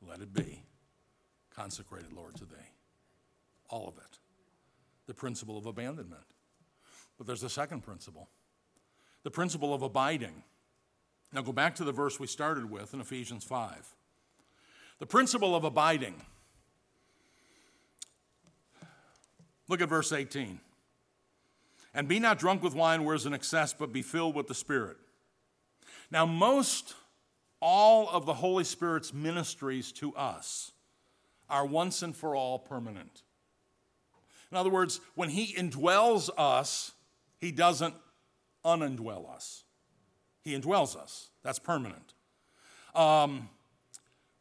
[0.08, 0.64] let it be.
[1.56, 2.72] Consecrated, Lord, to thee.
[3.70, 4.20] All of it.
[5.08, 6.24] The principle of abandonment.
[7.18, 8.30] But there's a second principle
[9.24, 10.44] the principle of abiding.
[11.32, 13.94] Now go back to the verse we started with in Ephesians 5.
[15.00, 16.16] The principle of abiding.
[19.68, 20.60] Look at verse 18.
[21.94, 24.56] And be not drunk with wine where is an excess, but be filled with the
[24.56, 24.98] Spirit.
[26.10, 26.96] Now, most
[27.62, 30.72] all of the Holy Spirit's ministries to us
[31.50, 33.24] are once and for all permanent.
[34.52, 36.92] In other words, when He indwells us,
[37.40, 37.94] He doesn't
[38.66, 39.64] unindwell us.
[40.44, 41.30] He indwells us.
[41.44, 42.14] That's permanent.
[42.96, 43.50] Um,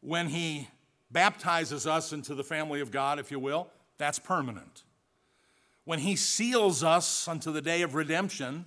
[0.01, 0.67] when He
[1.11, 4.83] baptizes us into the family of God, if you will, that's permanent
[5.85, 8.65] when he seals us unto the day of redemption,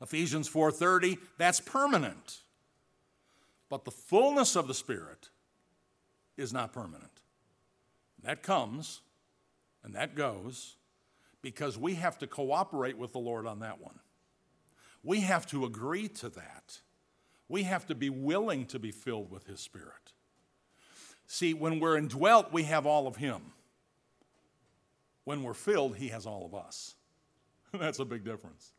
[0.00, 2.43] Ephesians 4:30, that's permanent.
[3.68, 5.30] But the fullness of the Spirit
[6.36, 7.22] is not permanent.
[8.22, 9.02] That comes
[9.82, 10.76] and that goes
[11.42, 13.98] because we have to cooperate with the Lord on that one.
[15.02, 16.80] We have to agree to that.
[17.48, 20.14] We have to be willing to be filled with His Spirit.
[21.26, 23.42] See, when we're indwelt, we have all of Him.
[25.24, 26.94] When we're filled, He has all of us.
[27.72, 28.72] That's a big difference.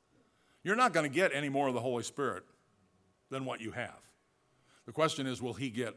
[0.64, 2.44] You're not going to get any more of the Holy Spirit
[3.30, 4.00] than what you have.
[4.86, 5.96] The question is, will He get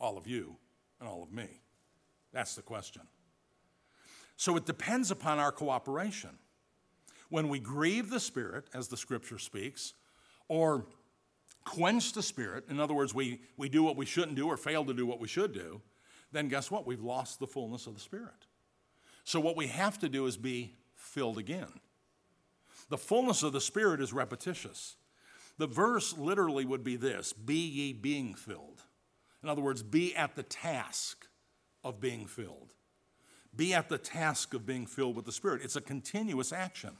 [0.00, 0.56] all of you
[1.00, 1.60] and all of me?
[2.32, 3.02] That's the question.
[4.36, 6.30] So it depends upon our cooperation.
[7.28, 9.94] When we grieve the Spirit, as the scripture speaks,
[10.48, 10.86] or
[11.64, 14.84] quench the Spirit, in other words, we, we do what we shouldn't do or fail
[14.84, 15.82] to do what we should do,
[16.32, 16.86] then guess what?
[16.86, 18.46] We've lost the fullness of the Spirit.
[19.24, 21.68] So, what we have to do is be filled again.
[22.88, 24.96] The fullness of the Spirit is repetitious.
[25.58, 28.82] The verse literally would be this Be ye being filled.
[29.42, 31.26] In other words, be at the task
[31.84, 32.74] of being filled.
[33.54, 35.62] Be at the task of being filled with the Spirit.
[35.62, 36.96] It's a continuous action.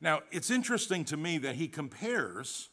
[0.00, 2.70] Now, it's interesting to me that he compares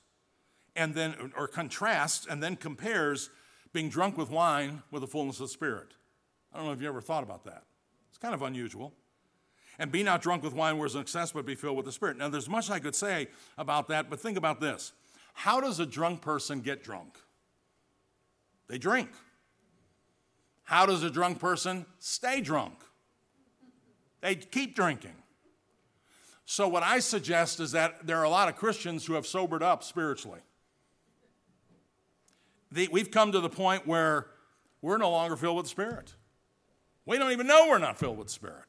[0.75, 3.29] and then, or contrasts and then compares
[3.73, 5.93] being drunk with wine with the fullness of the Spirit.
[6.53, 7.63] I don't know if you ever thought about that.
[8.09, 8.93] It's kind of unusual.
[9.79, 12.17] And be not drunk with wine where is excess, but be filled with the Spirit.
[12.17, 14.91] Now, there's much I could say about that, but think about this.
[15.33, 17.19] How does a drunk person get drunk?
[18.67, 19.09] They drink.
[20.63, 22.73] How does a drunk person stay drunk?
[24.21, 25.15] They keep drinking.
[26.45, 29.61] So, what I suggest is that there are a lot of Christians who have sobered
[29.61, 30.39] up spiritually.
[32.73, 34.27] we've come to the point where
[34.81, 36.13] we're no longer filled with the Spirit.
[37.05, 38.66] We don't even know we're not filled with Spirit.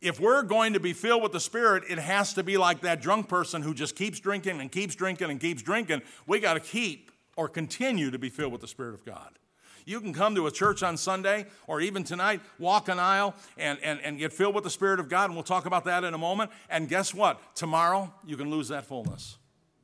[0.00, 3.02] If we're going to be filled with the Spirit, it has to be like that
[3.02, 6.00] drunk person who just keeps drinking and keeps drinking and keeps drinking.
[6.26, 9.38] We got to keep or continue to be filled with the Spirit of God.
[9.84, 13.78] You can come to a church on Sunday or even tonight, walk an aisle and,
[13.82, 16.14] and, and get filled with the Spirit of God, and we'll talk about that in
[16.14, 16.50] a moment.
[16.68, 17.40] And guess what?
[17.54, 19.36] Tomorrow, you can lose that fullness.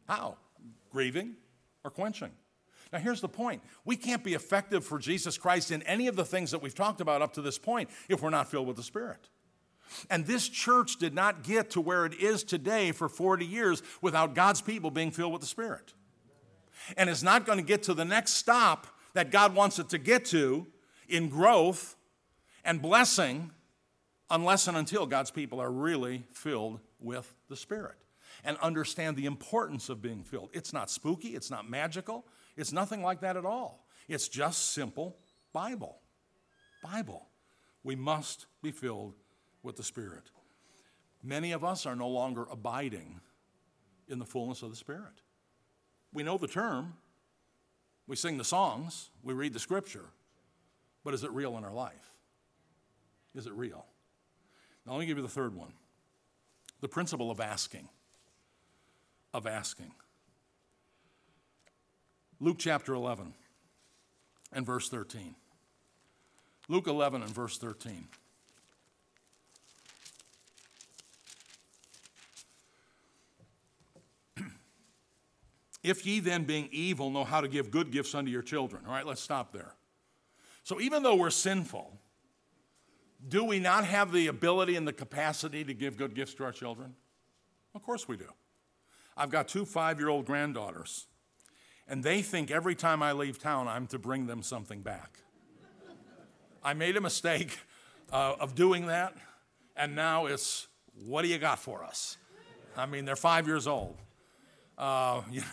[0.09, 0.37] How?
[0.91, 1.35] Grieving,
[1.85, 2.31] or quenching.
[2.93, 6.25] Now, here's the point we can't be effective for Jesus Christ in any of the
[6.25, 8.83] things that we've talked about up to this point if we're not filled with the
[8.83, 9.29] Spirit.
[10.11, 14.35] And this church did not get to where it is today for 40 years without
[14.35, 15.95] God's people being filled with the Spirit.
[16.97, 19.99] And it's not going to get to the next stop that God wants it to
[19.99, 20.67] get to
[21.09, 21.97] in growth
[22.65, 23.51] and blessing
[24.31, 27.97] unless and until God's people are really filled with the Spirit
[28.45, 30.51] and understand the importance of being filled.
[30.53, 33.87] It's not spooky, it's not magical, it's nothing like that at all.
[34.09, 35.17] It's just simple
[35.53, 35.99] Bible.
[36.83, 37.27] Bible.
[37.83, 39.15] We must be filled
[39.67, 40.31] with the Spirit.
[41.23, 43.21] Many of us are no longer abiding
[44.09, 45.21] in the fullness of the Spirit.
[46.15, 46.95] We know the term,
[48.07, 50.07] we sing the songs, we read the scripture,
[51.05, 52.13] but is it real in our life?
[53.35, 53.85] Is it real?
[54.87, 55.73] Now, let me give you the third one
[56.81, 57.89] the principle of asking.
[59.35, 59.93] Of asking.
[62.39, 63.35] Luke chapter 11
[64.53, 65.35] and verse 13.
[66.69, 68.09] Luke 11 and verse 13.
[75.87, 78.83] If ye then, being evil, know how to give good gifts unto your children.
[78.89, 79.75] All right, let's stop there.
[80.65, 81.97] So, even though we're sinful,
[83.29, 86.51] do we not have the ability and the capacity to give good gifts to our
[86.51, 86.97] children?
[87.73, 88.27] Of course we do.
[89.17, 91.07] I've got two five year old granddaughters,
[91.87, 95.21] and they think every time I leave town, I'm to bring them something back.
[96.65, 97.61] I made a mistake
[98.13, 99.15] uh, of doing that,
[99.77, 100.67] and now it's,
[101.05, 102.17] what do you got for us?
[102.77, 103.97] I mean, they're five years old.
[104.77, 105.47] Uh, you know,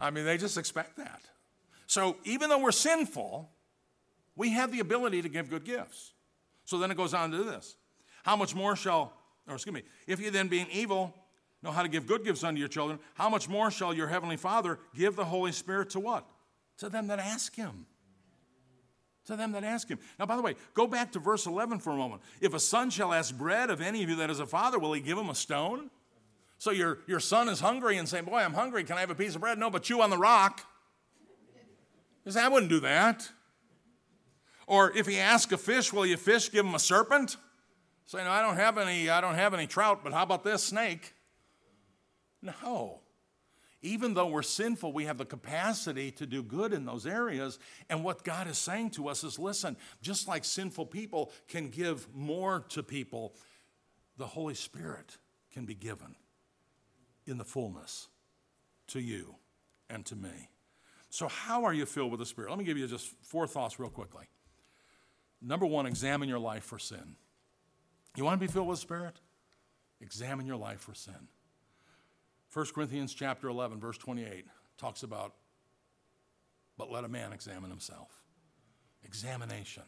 [0.00, 1.22] I mean, they just expect that.
[1.86, 3.48] So even though we're sinful,
[4.34, 6.12] we have the ability to give good gifts.
[6.64, 7.76] So then it goes on to this.
[8.24, 9.12] How much more shall,
[9.48, 11.14] or excuse me, if you then being evil
[11.62, 14.36] know how to give good gifts unto your children, how much more shall your heavenly
[14.36, 16.28] Father give the Holy Spirit to what?
[16.78, 17.86] To them that ask him.
[19.26, 19.98] To them that ask him.
[20.18, 22.22] Now, by the way, go back to verse 11 for a moment.
[22.40, 24.92] If a son shall ask bread of any of you that is a father, will
[24.92, 25.90] he give him a stone?
[26.58, 28.84] So your, your son is hungry and saying, Boy, I'm hungry.
[28.84, 29.58] Can I have a piece of bread?
[29.58, 30.62] No, but chew on the rock.
[32.22, 33.28] Because I wouldn't do that.
[34.66, 37.36] Or if he asks a fish, will you fish give him a serpent?
[38.06, 40.64] Say, no, I don't have any, I don't have any trout, but how about this
[40.64, 41.14] snake?
[42.42, 43.00] No.
[43.82, 47.60] Even though we're sinful, we have the capacity to do good in those areas.
[47.88, 52.08] And what God is saying to us is listen, just like sinful people can give
[52.12, 53.34] more to people,
[54.16, 55.16] the Holy Spirit
[55.52, 56.16] can be given
[57.26, 58.08] in the fullness
[58.88, 59.36] to you
[59.90, 60.50] and to me.
[61.10, 62.50] So, how are you filled with the Spirit?
[62.50, 64.26] Let me give you just four thoughts real quickly.
[65.40, 67.16] Number one, examine your life for sin.
[68.16, 69.20] You want to be filled with the Spirit?
[70.00, 71.28] Examine your life for sin.
[72.52, 74.46] 1 Corinthians chapter 11, verse 28
[74.78, 75.34] talks about,
[76.78, 78.10] but let a man examine himself.
[79.04, 79.82] Examination.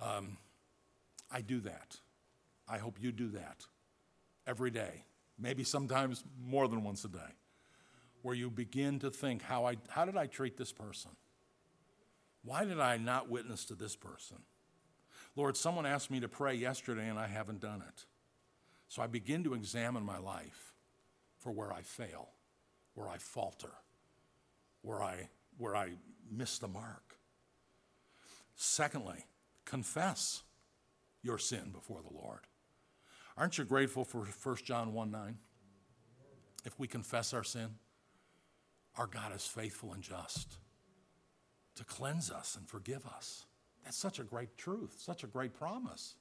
[0.00, 0.36] Um,
[1.30, 1.96] I do that.
[2.68, 3.64] I hope you do that
[4.46, 5.04] every day
[5.38, 7.34] maybe sometimes more than once a day,
[8.22, 11.12] where you begin to think, how, I, how did I treat this person?
[12.42, 14.38] Why did I not witness to this person?
[15.34, 18.04] Lord, someone asked me to pray yesterday and I haven't done it.
[18.88, 20.72] So I begin to examine my life
[21.38, 22.28] for where I fail,
[22.94, 23.72] where I falter,
[24.82, 25.90] where I, where I
[26.30, 27.18] miss the mark.
[28.54, 29.26] Secondly,
[29.64, 30.42] confess
[31.22, 32.40] your sin before the Lord.
[33.36, 35.38] Aren't you grateful for 1 John 1 9?
[36.64, 37.68] If we confess our sin,
[38.96, 40.56] our God is faithful and just
[41.76, 43.44] to cleanse us and forgive us.
[43.84, 46.14] That's such a great truth, such a great promise.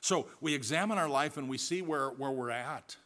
[0.00, 2.96] So we examine our life and we see where, where we're at,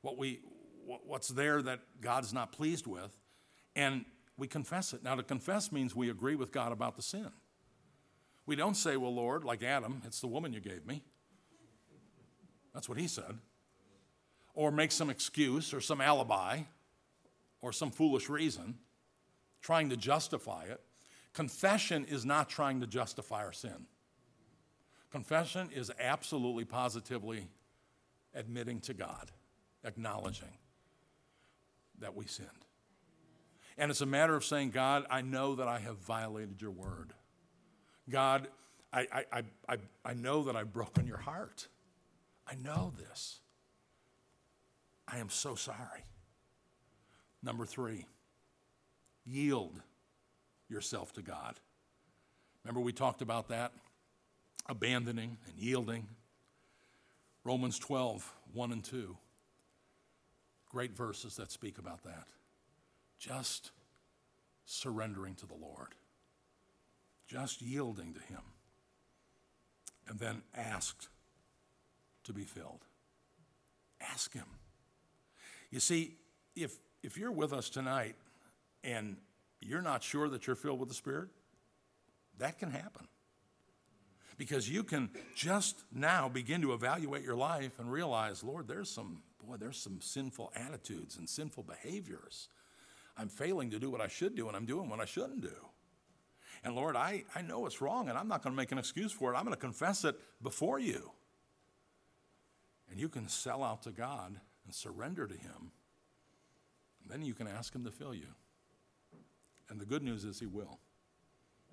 [0.00, 0.40] what we,
[0.84, 3.16] what's there that God's not pleased with,
[3.74, 4.04] and
[4.38, 5.02] we confess it.
[5.02, 7.30] Now, to confess means we agree with God about the sin.
[8.46, 11.02] We don't say, Well, Lord, like Adam, it's the woman you gave me.
[12.76, 13.38] That's what he said.
[14.52, 16.60] Or make some excuse or some alibi
[17.62, 18.74] or some foolish reason,
[19.62, 20.82] trying to justify it.
[21.32, 23.86] Confession is not trying to justify our sin.
[25.10, 27.48] Confession is absolutely positively
[28.34, 29.30] admitting to God,
[29.82, 30.52] acknowledging
[31.98, 32.50] that we sinned.
[33.78, 37.14] And it's a matter of saying, God, I know that I have violated your word.
[38.10, 38.48] God,
[38.92, 41.68] I, I, I, I know that I've broken your heart.
[42.48, 43.40] I know this.
[45.08, 46.04] I am so sorry.
[47.42, 48.06] Number three,
[49.24, 49.80] yield
[50.68, 51.60] yourself to God.
[52.64, 53.72] Remember, we talked about that?
[54.68, 56.08] Abandoning and yielding.
[57.44, 59.16] Romans 12, 1 and 2.
[60.70, 62.26] Great verses that speak about that.
[63.18, 63.70] just
[64.66, 65.94] surrendering to the Lord,
[67.28, 68.42] just yielding to Him,
[70.08, 71.08] and then asked
[72.26, 72.84] to be filled.
[74.00, 74.46] Ask Him.
[75.70, 76.14] You see,
[76.54, 78.14] if, if you're with us tonight
[78.84, 79.16] and
[79.60, 81.28] you're not sure that you're filled with the Spirit,
[82.38, 83.08] that can happen.
[84.38, 89.22] Because you can just now begin to evaluate your life and realize, Lord, there's some,
[89.42, 92.48] boy, there's some sinful attitudes and sinful behaviors.
[93.16, 95.56] I'm failing to do what I should do and I'm doing what I shouldn't do.
[96.64, 99.12] And Lord, I, I know it's wrong and I'm not going to make an excuse
[99.12, 99.36] for it.
[99.36, 101.12] I'm going to confess it before you.
[102.90, 105.72] And you can sell out to God and surrender to Him.
[107.08, 108.28] Then you can ask Him to fill you.
[109.68, 110.78] And the good news is He will.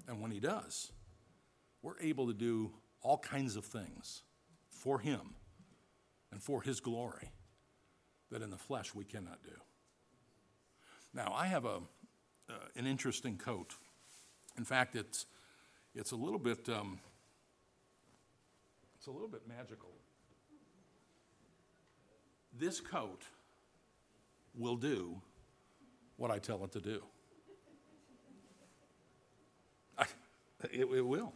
[0.07, 0.91] And when He does,
[1.82, 4.24] we're able to do all kinds of things
[4.70, 5.36] for Him
[6.32, 7.32] and for His glory
[8.32, 9.55] that in the flesh we cannot do.
[11.14, 11.80] Now, I have a,
[12.49, 13.76] uh, an interesting coat.
[14.57, 15.28] In fact, it's,
[15.93, 16.99] it's a little bit, um,
[18.97, 19.91] it's a little bit magical.
[22.58, 23.24] This coat
[24.56, 25.22] will do
[26.18, 27.04] what I tell it to do.
[29.97, 30.06] I,
[30.72, 31.34] it, it will.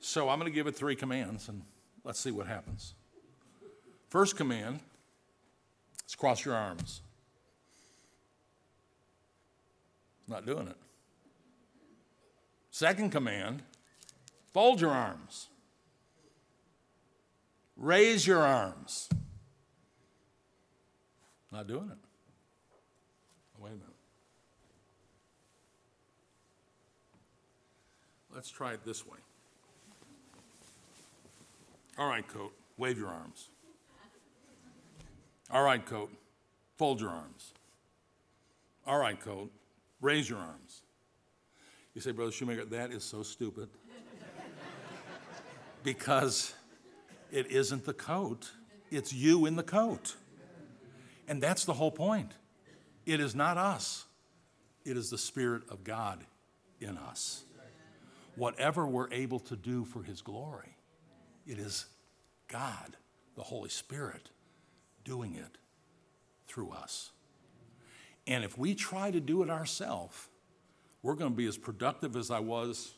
[0.00, 1.62] So I'm going to give it three commands and
[2.04, 2.94] let's see what happens.
[4.08, 4.80] First command
[6.06, 7.02] is cross your arms.
[10.26, 10.76] Not doing it.
[12.70, 13.62] Second command
[14.52, 15.48] fold your arms.
[17.76, 19.08] Raise your arms.
[21.50, 21.98] Not doing it.
[23.58, 23.86] Wait a minute.
[28.32, 29.18] Let's try it this way.
[31.98, 33.48] All right, coat, wave your arms.
[35.50, 36.10] All right, coat,
[36.76, 37.52] fold your arms.
[38.86, 39.50] All right, coat,
[40.00, 40.82] raise your arms.
[41.94, 43.68] You say, Brother Shoemaker, that is so stupid.
[45.82, 46.54] because
[47.32, 48.50] it isn't the coat,
[48.90, 50.14] it's you in the coat.
[51.28, 52.32] And that's the whole point.
[53.06, 54.06] It is not us,
[54.84, 56.24] it is the Spirit of God
[56.80, 57.44] in us.
[58.34, 60.76] Whatever we're able to do for His glory,
[61.46, 61.86] it is
[62.48, 62.96] God,
[63.36, 64.30] the Holy Spirit,
[65.04, 65.58] doing it
[66.46, 67.10] through us.
[68.26, 70.28] And if we try to do it ourselves,
[71.02, 72.92] we're going to be as productive as I was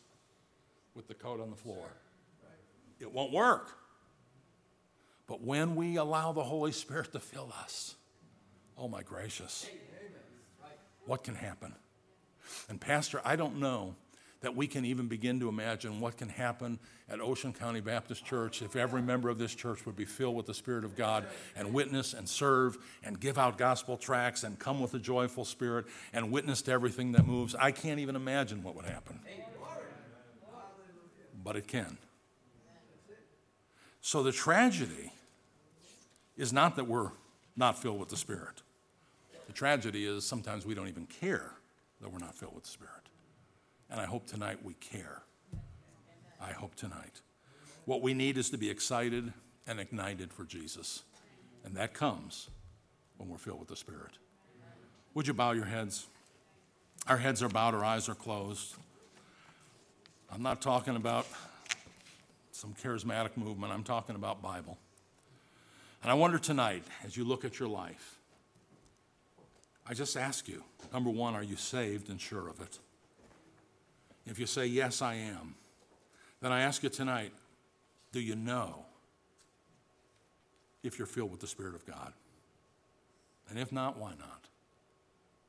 [0.95, 1.87] with the coat on the floor.
[2.99, 3.71] It won't work.
[5.27, 7.95] But when we allow the Holy Spirit to fill us,
[8.81, 9.69] oh my gracious,
[11.05, 11.75] what can happen?
[12.69, 13.95] And, Pastor, I don't know
[14.41, 16.79] that we can even begin to imagine what can happen
[17.11, 20.47] at Ocean County Baptist Church if every member of this church would be filled with
[20.47, 24.81] the Spirit of God and witness and serve and give out gospel tracts and come
[24.81, 27.55] with a joyful spirit and witness to everything that moves.
[27.55, 29.21] I can't even imagine what would happen.
[31.45, 31.99] But it can.
[34.01, 35.13] So the tragedy
[36.39, 37.11] is not that we're
[37.57, 38.63] not filled with the Spirit.
[39.51, 41.55] The tragedy is sometimes we don't even care
[42.01, 43.09] that we're not filled with the Spirit.
[43.91, 45.23] And I hope tonight we care.
[46.41, 47.21] I hope tonight.
[47.85, 49.33] What we need is to be excited
[49.67, 51.03] and ignited for Jesus.
[51.65, 52.49] And that comes
[53.17, 54.13] when we're filled with the Spirit.
[55.15, 56.07] Would you bow your heads?
[57.09, 58.77] Our heads are bowed, our eyes are closed.
[60.33, 61.27] I'm not talking about
[62.53, 64.79] some charismatic movement, I'm talking about Bible.
[66.05, 68.20] And I wonder tonight, as you look at your life,
[69.87, 70.63] I just ask you
[70.93, 72.79] number one, are you saved and sure of it?
[74.27, 75.55] If you say, Yes, I am,
[76.41, 77.33] then I ask you tonight,
[78.13, 78.85] do you know
[80.83, 82.13] if you're filled with the Spirit of God?
[83.49, 84.45] And if not, why not?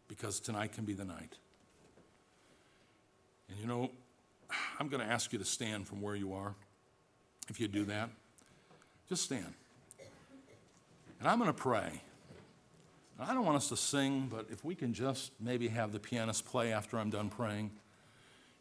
[0.08, 1.38] Because tonight can be the night.
[3.50, 3.92] And you know,
[4.80, 6.56] I'm going to ask you to stand from where you are.
[7.48, 8.10] If you do that,
[9.08, 9.54] just stand.
[11.20, 12.02] And I'm going to pray.
[13.28, 16.46] I don't want us to sing, but if we can just maybe have the pianist
[16.46, 17.72] play after I'm done praying.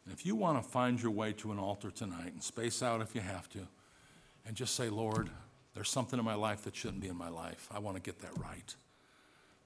[0.05, 3.01] And if you want to find your way to an altar tonight and space out
[3.01, 3.67] if you have to,
[4.45, 5.29] and just say, Lord,
[5.73, 7.67] there's something in my life that shouldn't be in my life.
[7.71, 8.75] I want to get that right.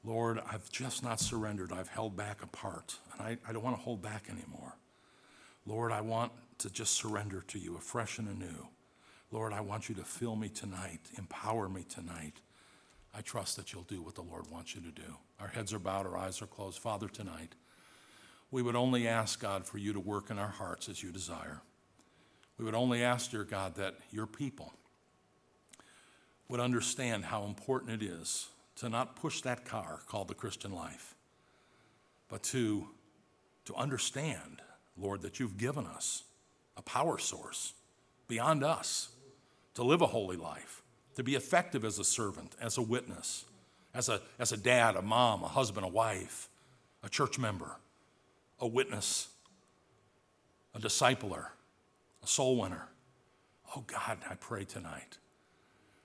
[0.03, 1.71] Lord, I've just not surrendered.
[1.71, 4.75] I've held back a part, and I, I don't want to hold back anymore.
[5.65, 8.67] Lord, I want to just surrender to you afresh and anew.
[9.31, 12.39] Lord, I want you to fill me tonight, empower me tonight.
[13.15, 15.15] I trust that you'll do what the Lord wants you to do.
[15.39, 16.79] Our heads are bowed, our eyes are closed.
[16.79, 17.55] Father, tonight,
[18.51, 21.61] we would only ask, God, for you to work in our hearts as you desire.
[22.57, 24.73] We would only ask, dear God, that your people
[26.49, 31.15] would understand how important it is to not push that car called the Christian life,
[32.27, 32.89] but to,
[33.65, 34.61] to understand,
[34.97, 36.23] Lord, that you've given us
[36.77, 37.73] a power source
[38.27, 39.09] beyond us
[39.75, 40.81] to live a holy life,
[41.15, 43.45] to be effective as a servant, as a witness,
[43.93, 46.49] as a, as a dad, a mom, a husband, a wife,
[47.03, 47.77] a church member,
[48.59, 49.29] a witness,
[50.73, 51.47] a discipler,
[52.23, 52.89] a soul winner.
[53.75, 55.17] Oh God, I pray tonight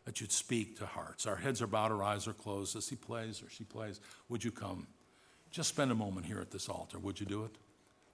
[0.05, 1.27] that you'd speak to hearts.
[1.27, 4.01] Our heads are bowed, our eyes are closed as he plays or she plays.
[4.29, 4.87] Would you come?
[5.51, 6.99] Just spend a moment here at this altar.
[7.01, 7.51] Would you do it?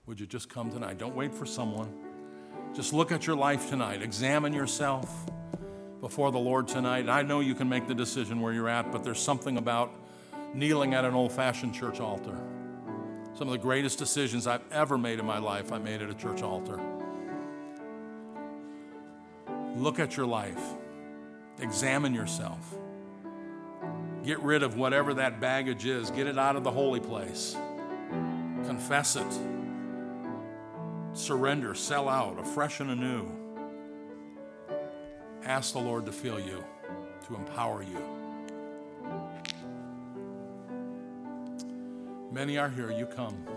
[0.07, 0.97] Would you just come tonight?
[0.97, 1.93] Don't wait for someone.
[2.73, 4.01] Just look at your life tonight.
[4.01, 5.25] Examine yourself
[6.01, 7.09] before the Lord tonight.
[7.09, 9.91] I know you can make the decision where you're at, but there's something about
[10.53, 12.37] kneeling at an old fashioned church altar.
[13.33, 16.13] Some of the greatest decisions I've ever made in my life, I made at a
[16.13, 16.79] church altar.
[19.75, 20.61] Look at your life,
[21.59, 22.75] examine yourself.
[24.23, 27.55] Get rid of whatever that baggage is, get it out of the holy place.
[28.65, 29.39] Confess it.
[31.13, 33.36] Surrender, sell out, afresh and anew.
[35.47, 36.61] Ask the Lord to fill you,
[37.25, 38.01] to empower you.
[42.29, 43.47] Many are here, you come.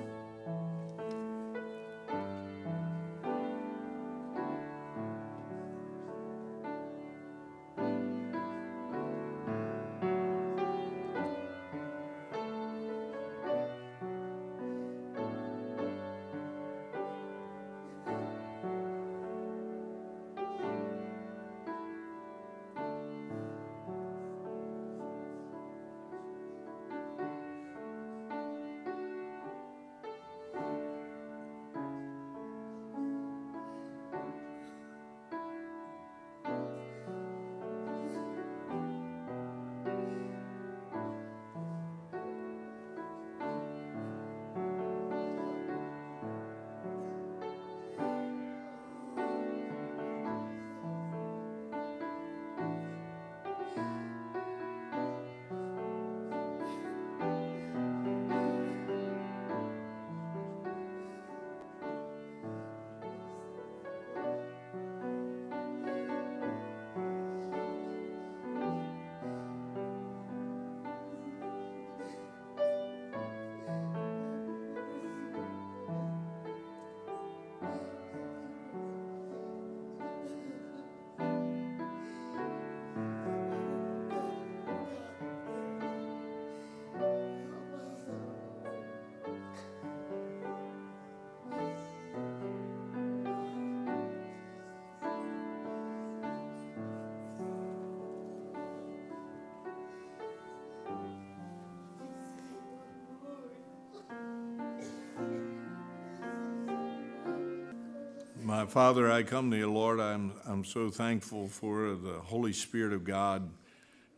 [108.50, 110.00] My Father, I come to you, Lord.
[110.00, 113.48] I'm, I'm so thankful for the Holy Spirit of God.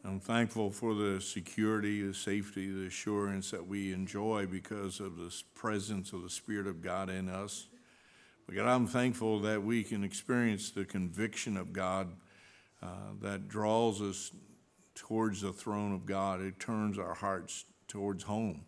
[0.06, 5.30] I'm thankful for the security, the safety, the assurance that we enjoy because of the
[5.54, 7.66] presence of the Spirit of God in us.
[8.46, 12.08] But God, I'm thankful that we can experience the conviction of God
[12.82, 12.86] uh,
[13.20, 14.30] that draws us
[14.94, 16.40] towards the throne of God.
[16.40, 18.64] It turns our hearts towards home.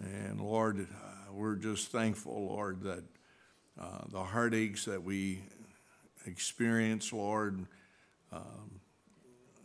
[0.00, 3.04] And Lord, uh, we're just thankful, Lord, that
[3.80, 5.42] uh, the heartaches that we
[6.26, 7.66] experience, Lord,
[8.32, 8.80] um,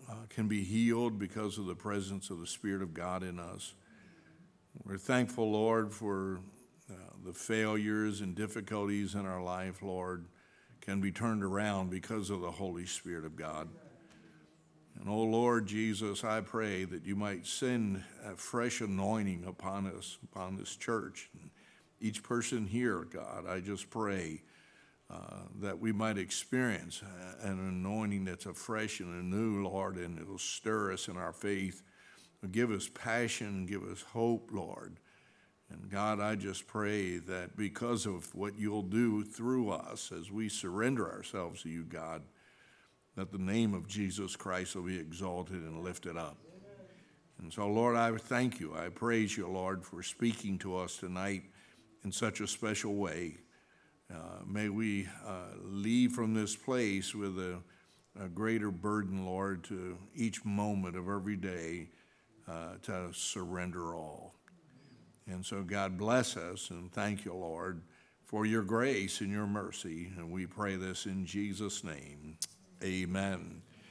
[0.09, 3.73] uh, can be healed because of the presence of the Spirit of God in us.
[4.85, 6.39] We're thankful, Lord, for
[6.89, 6.93] uh,
[7.25, 10.25] the failures and difficulties in our life, Lord,
[10.81, 13.67] can be turned around because of the Holy Spirit of God.
[14.99, 20.17] And oh Lord Jesus, I pray that you might send a fresh anointing upon us,
[20.23, 21.29] upon this church,
[21.99, 23.45] each person here, God.
[23.47, 24.41] I just pray
[25.09, 27.01] uh, that we might experience
[27.41, 31.81] an anointing that's a fresh and anew, Lord, and it'll stir us in our faith.
[32.51, 34.97] Give us passion, give us hope, Lord.
[35.69, 40.49] And God, I just pray that because of what you'll do through us as we
[40.49, 42.21] surrender ourselves to you, God,
[43.15, 46.37] that the name of Jesus Christ will be exalted and lifted up.
[47.39, 48.75] And so, Lord, I thank you.
[48.75, 51.43] I praise you, Lord, for speaking to us tonight
[52.07, 53.35] in such a special way.
[54.09, 57.59] Uh, may we uh, leave from this place with a,
[58.23, 61.89] a, greater burden, Lord, to each moment of every day
[62.47, 64.35] uh, to surrender all.
[65.29, 67.81] And so, God bless us and thank you, Lord,
[68.23, 70.09] for your grace and your mercy.
[70.15, 72.37] And we pray this in Jesus' name.
[72.81, 73.63] Amen.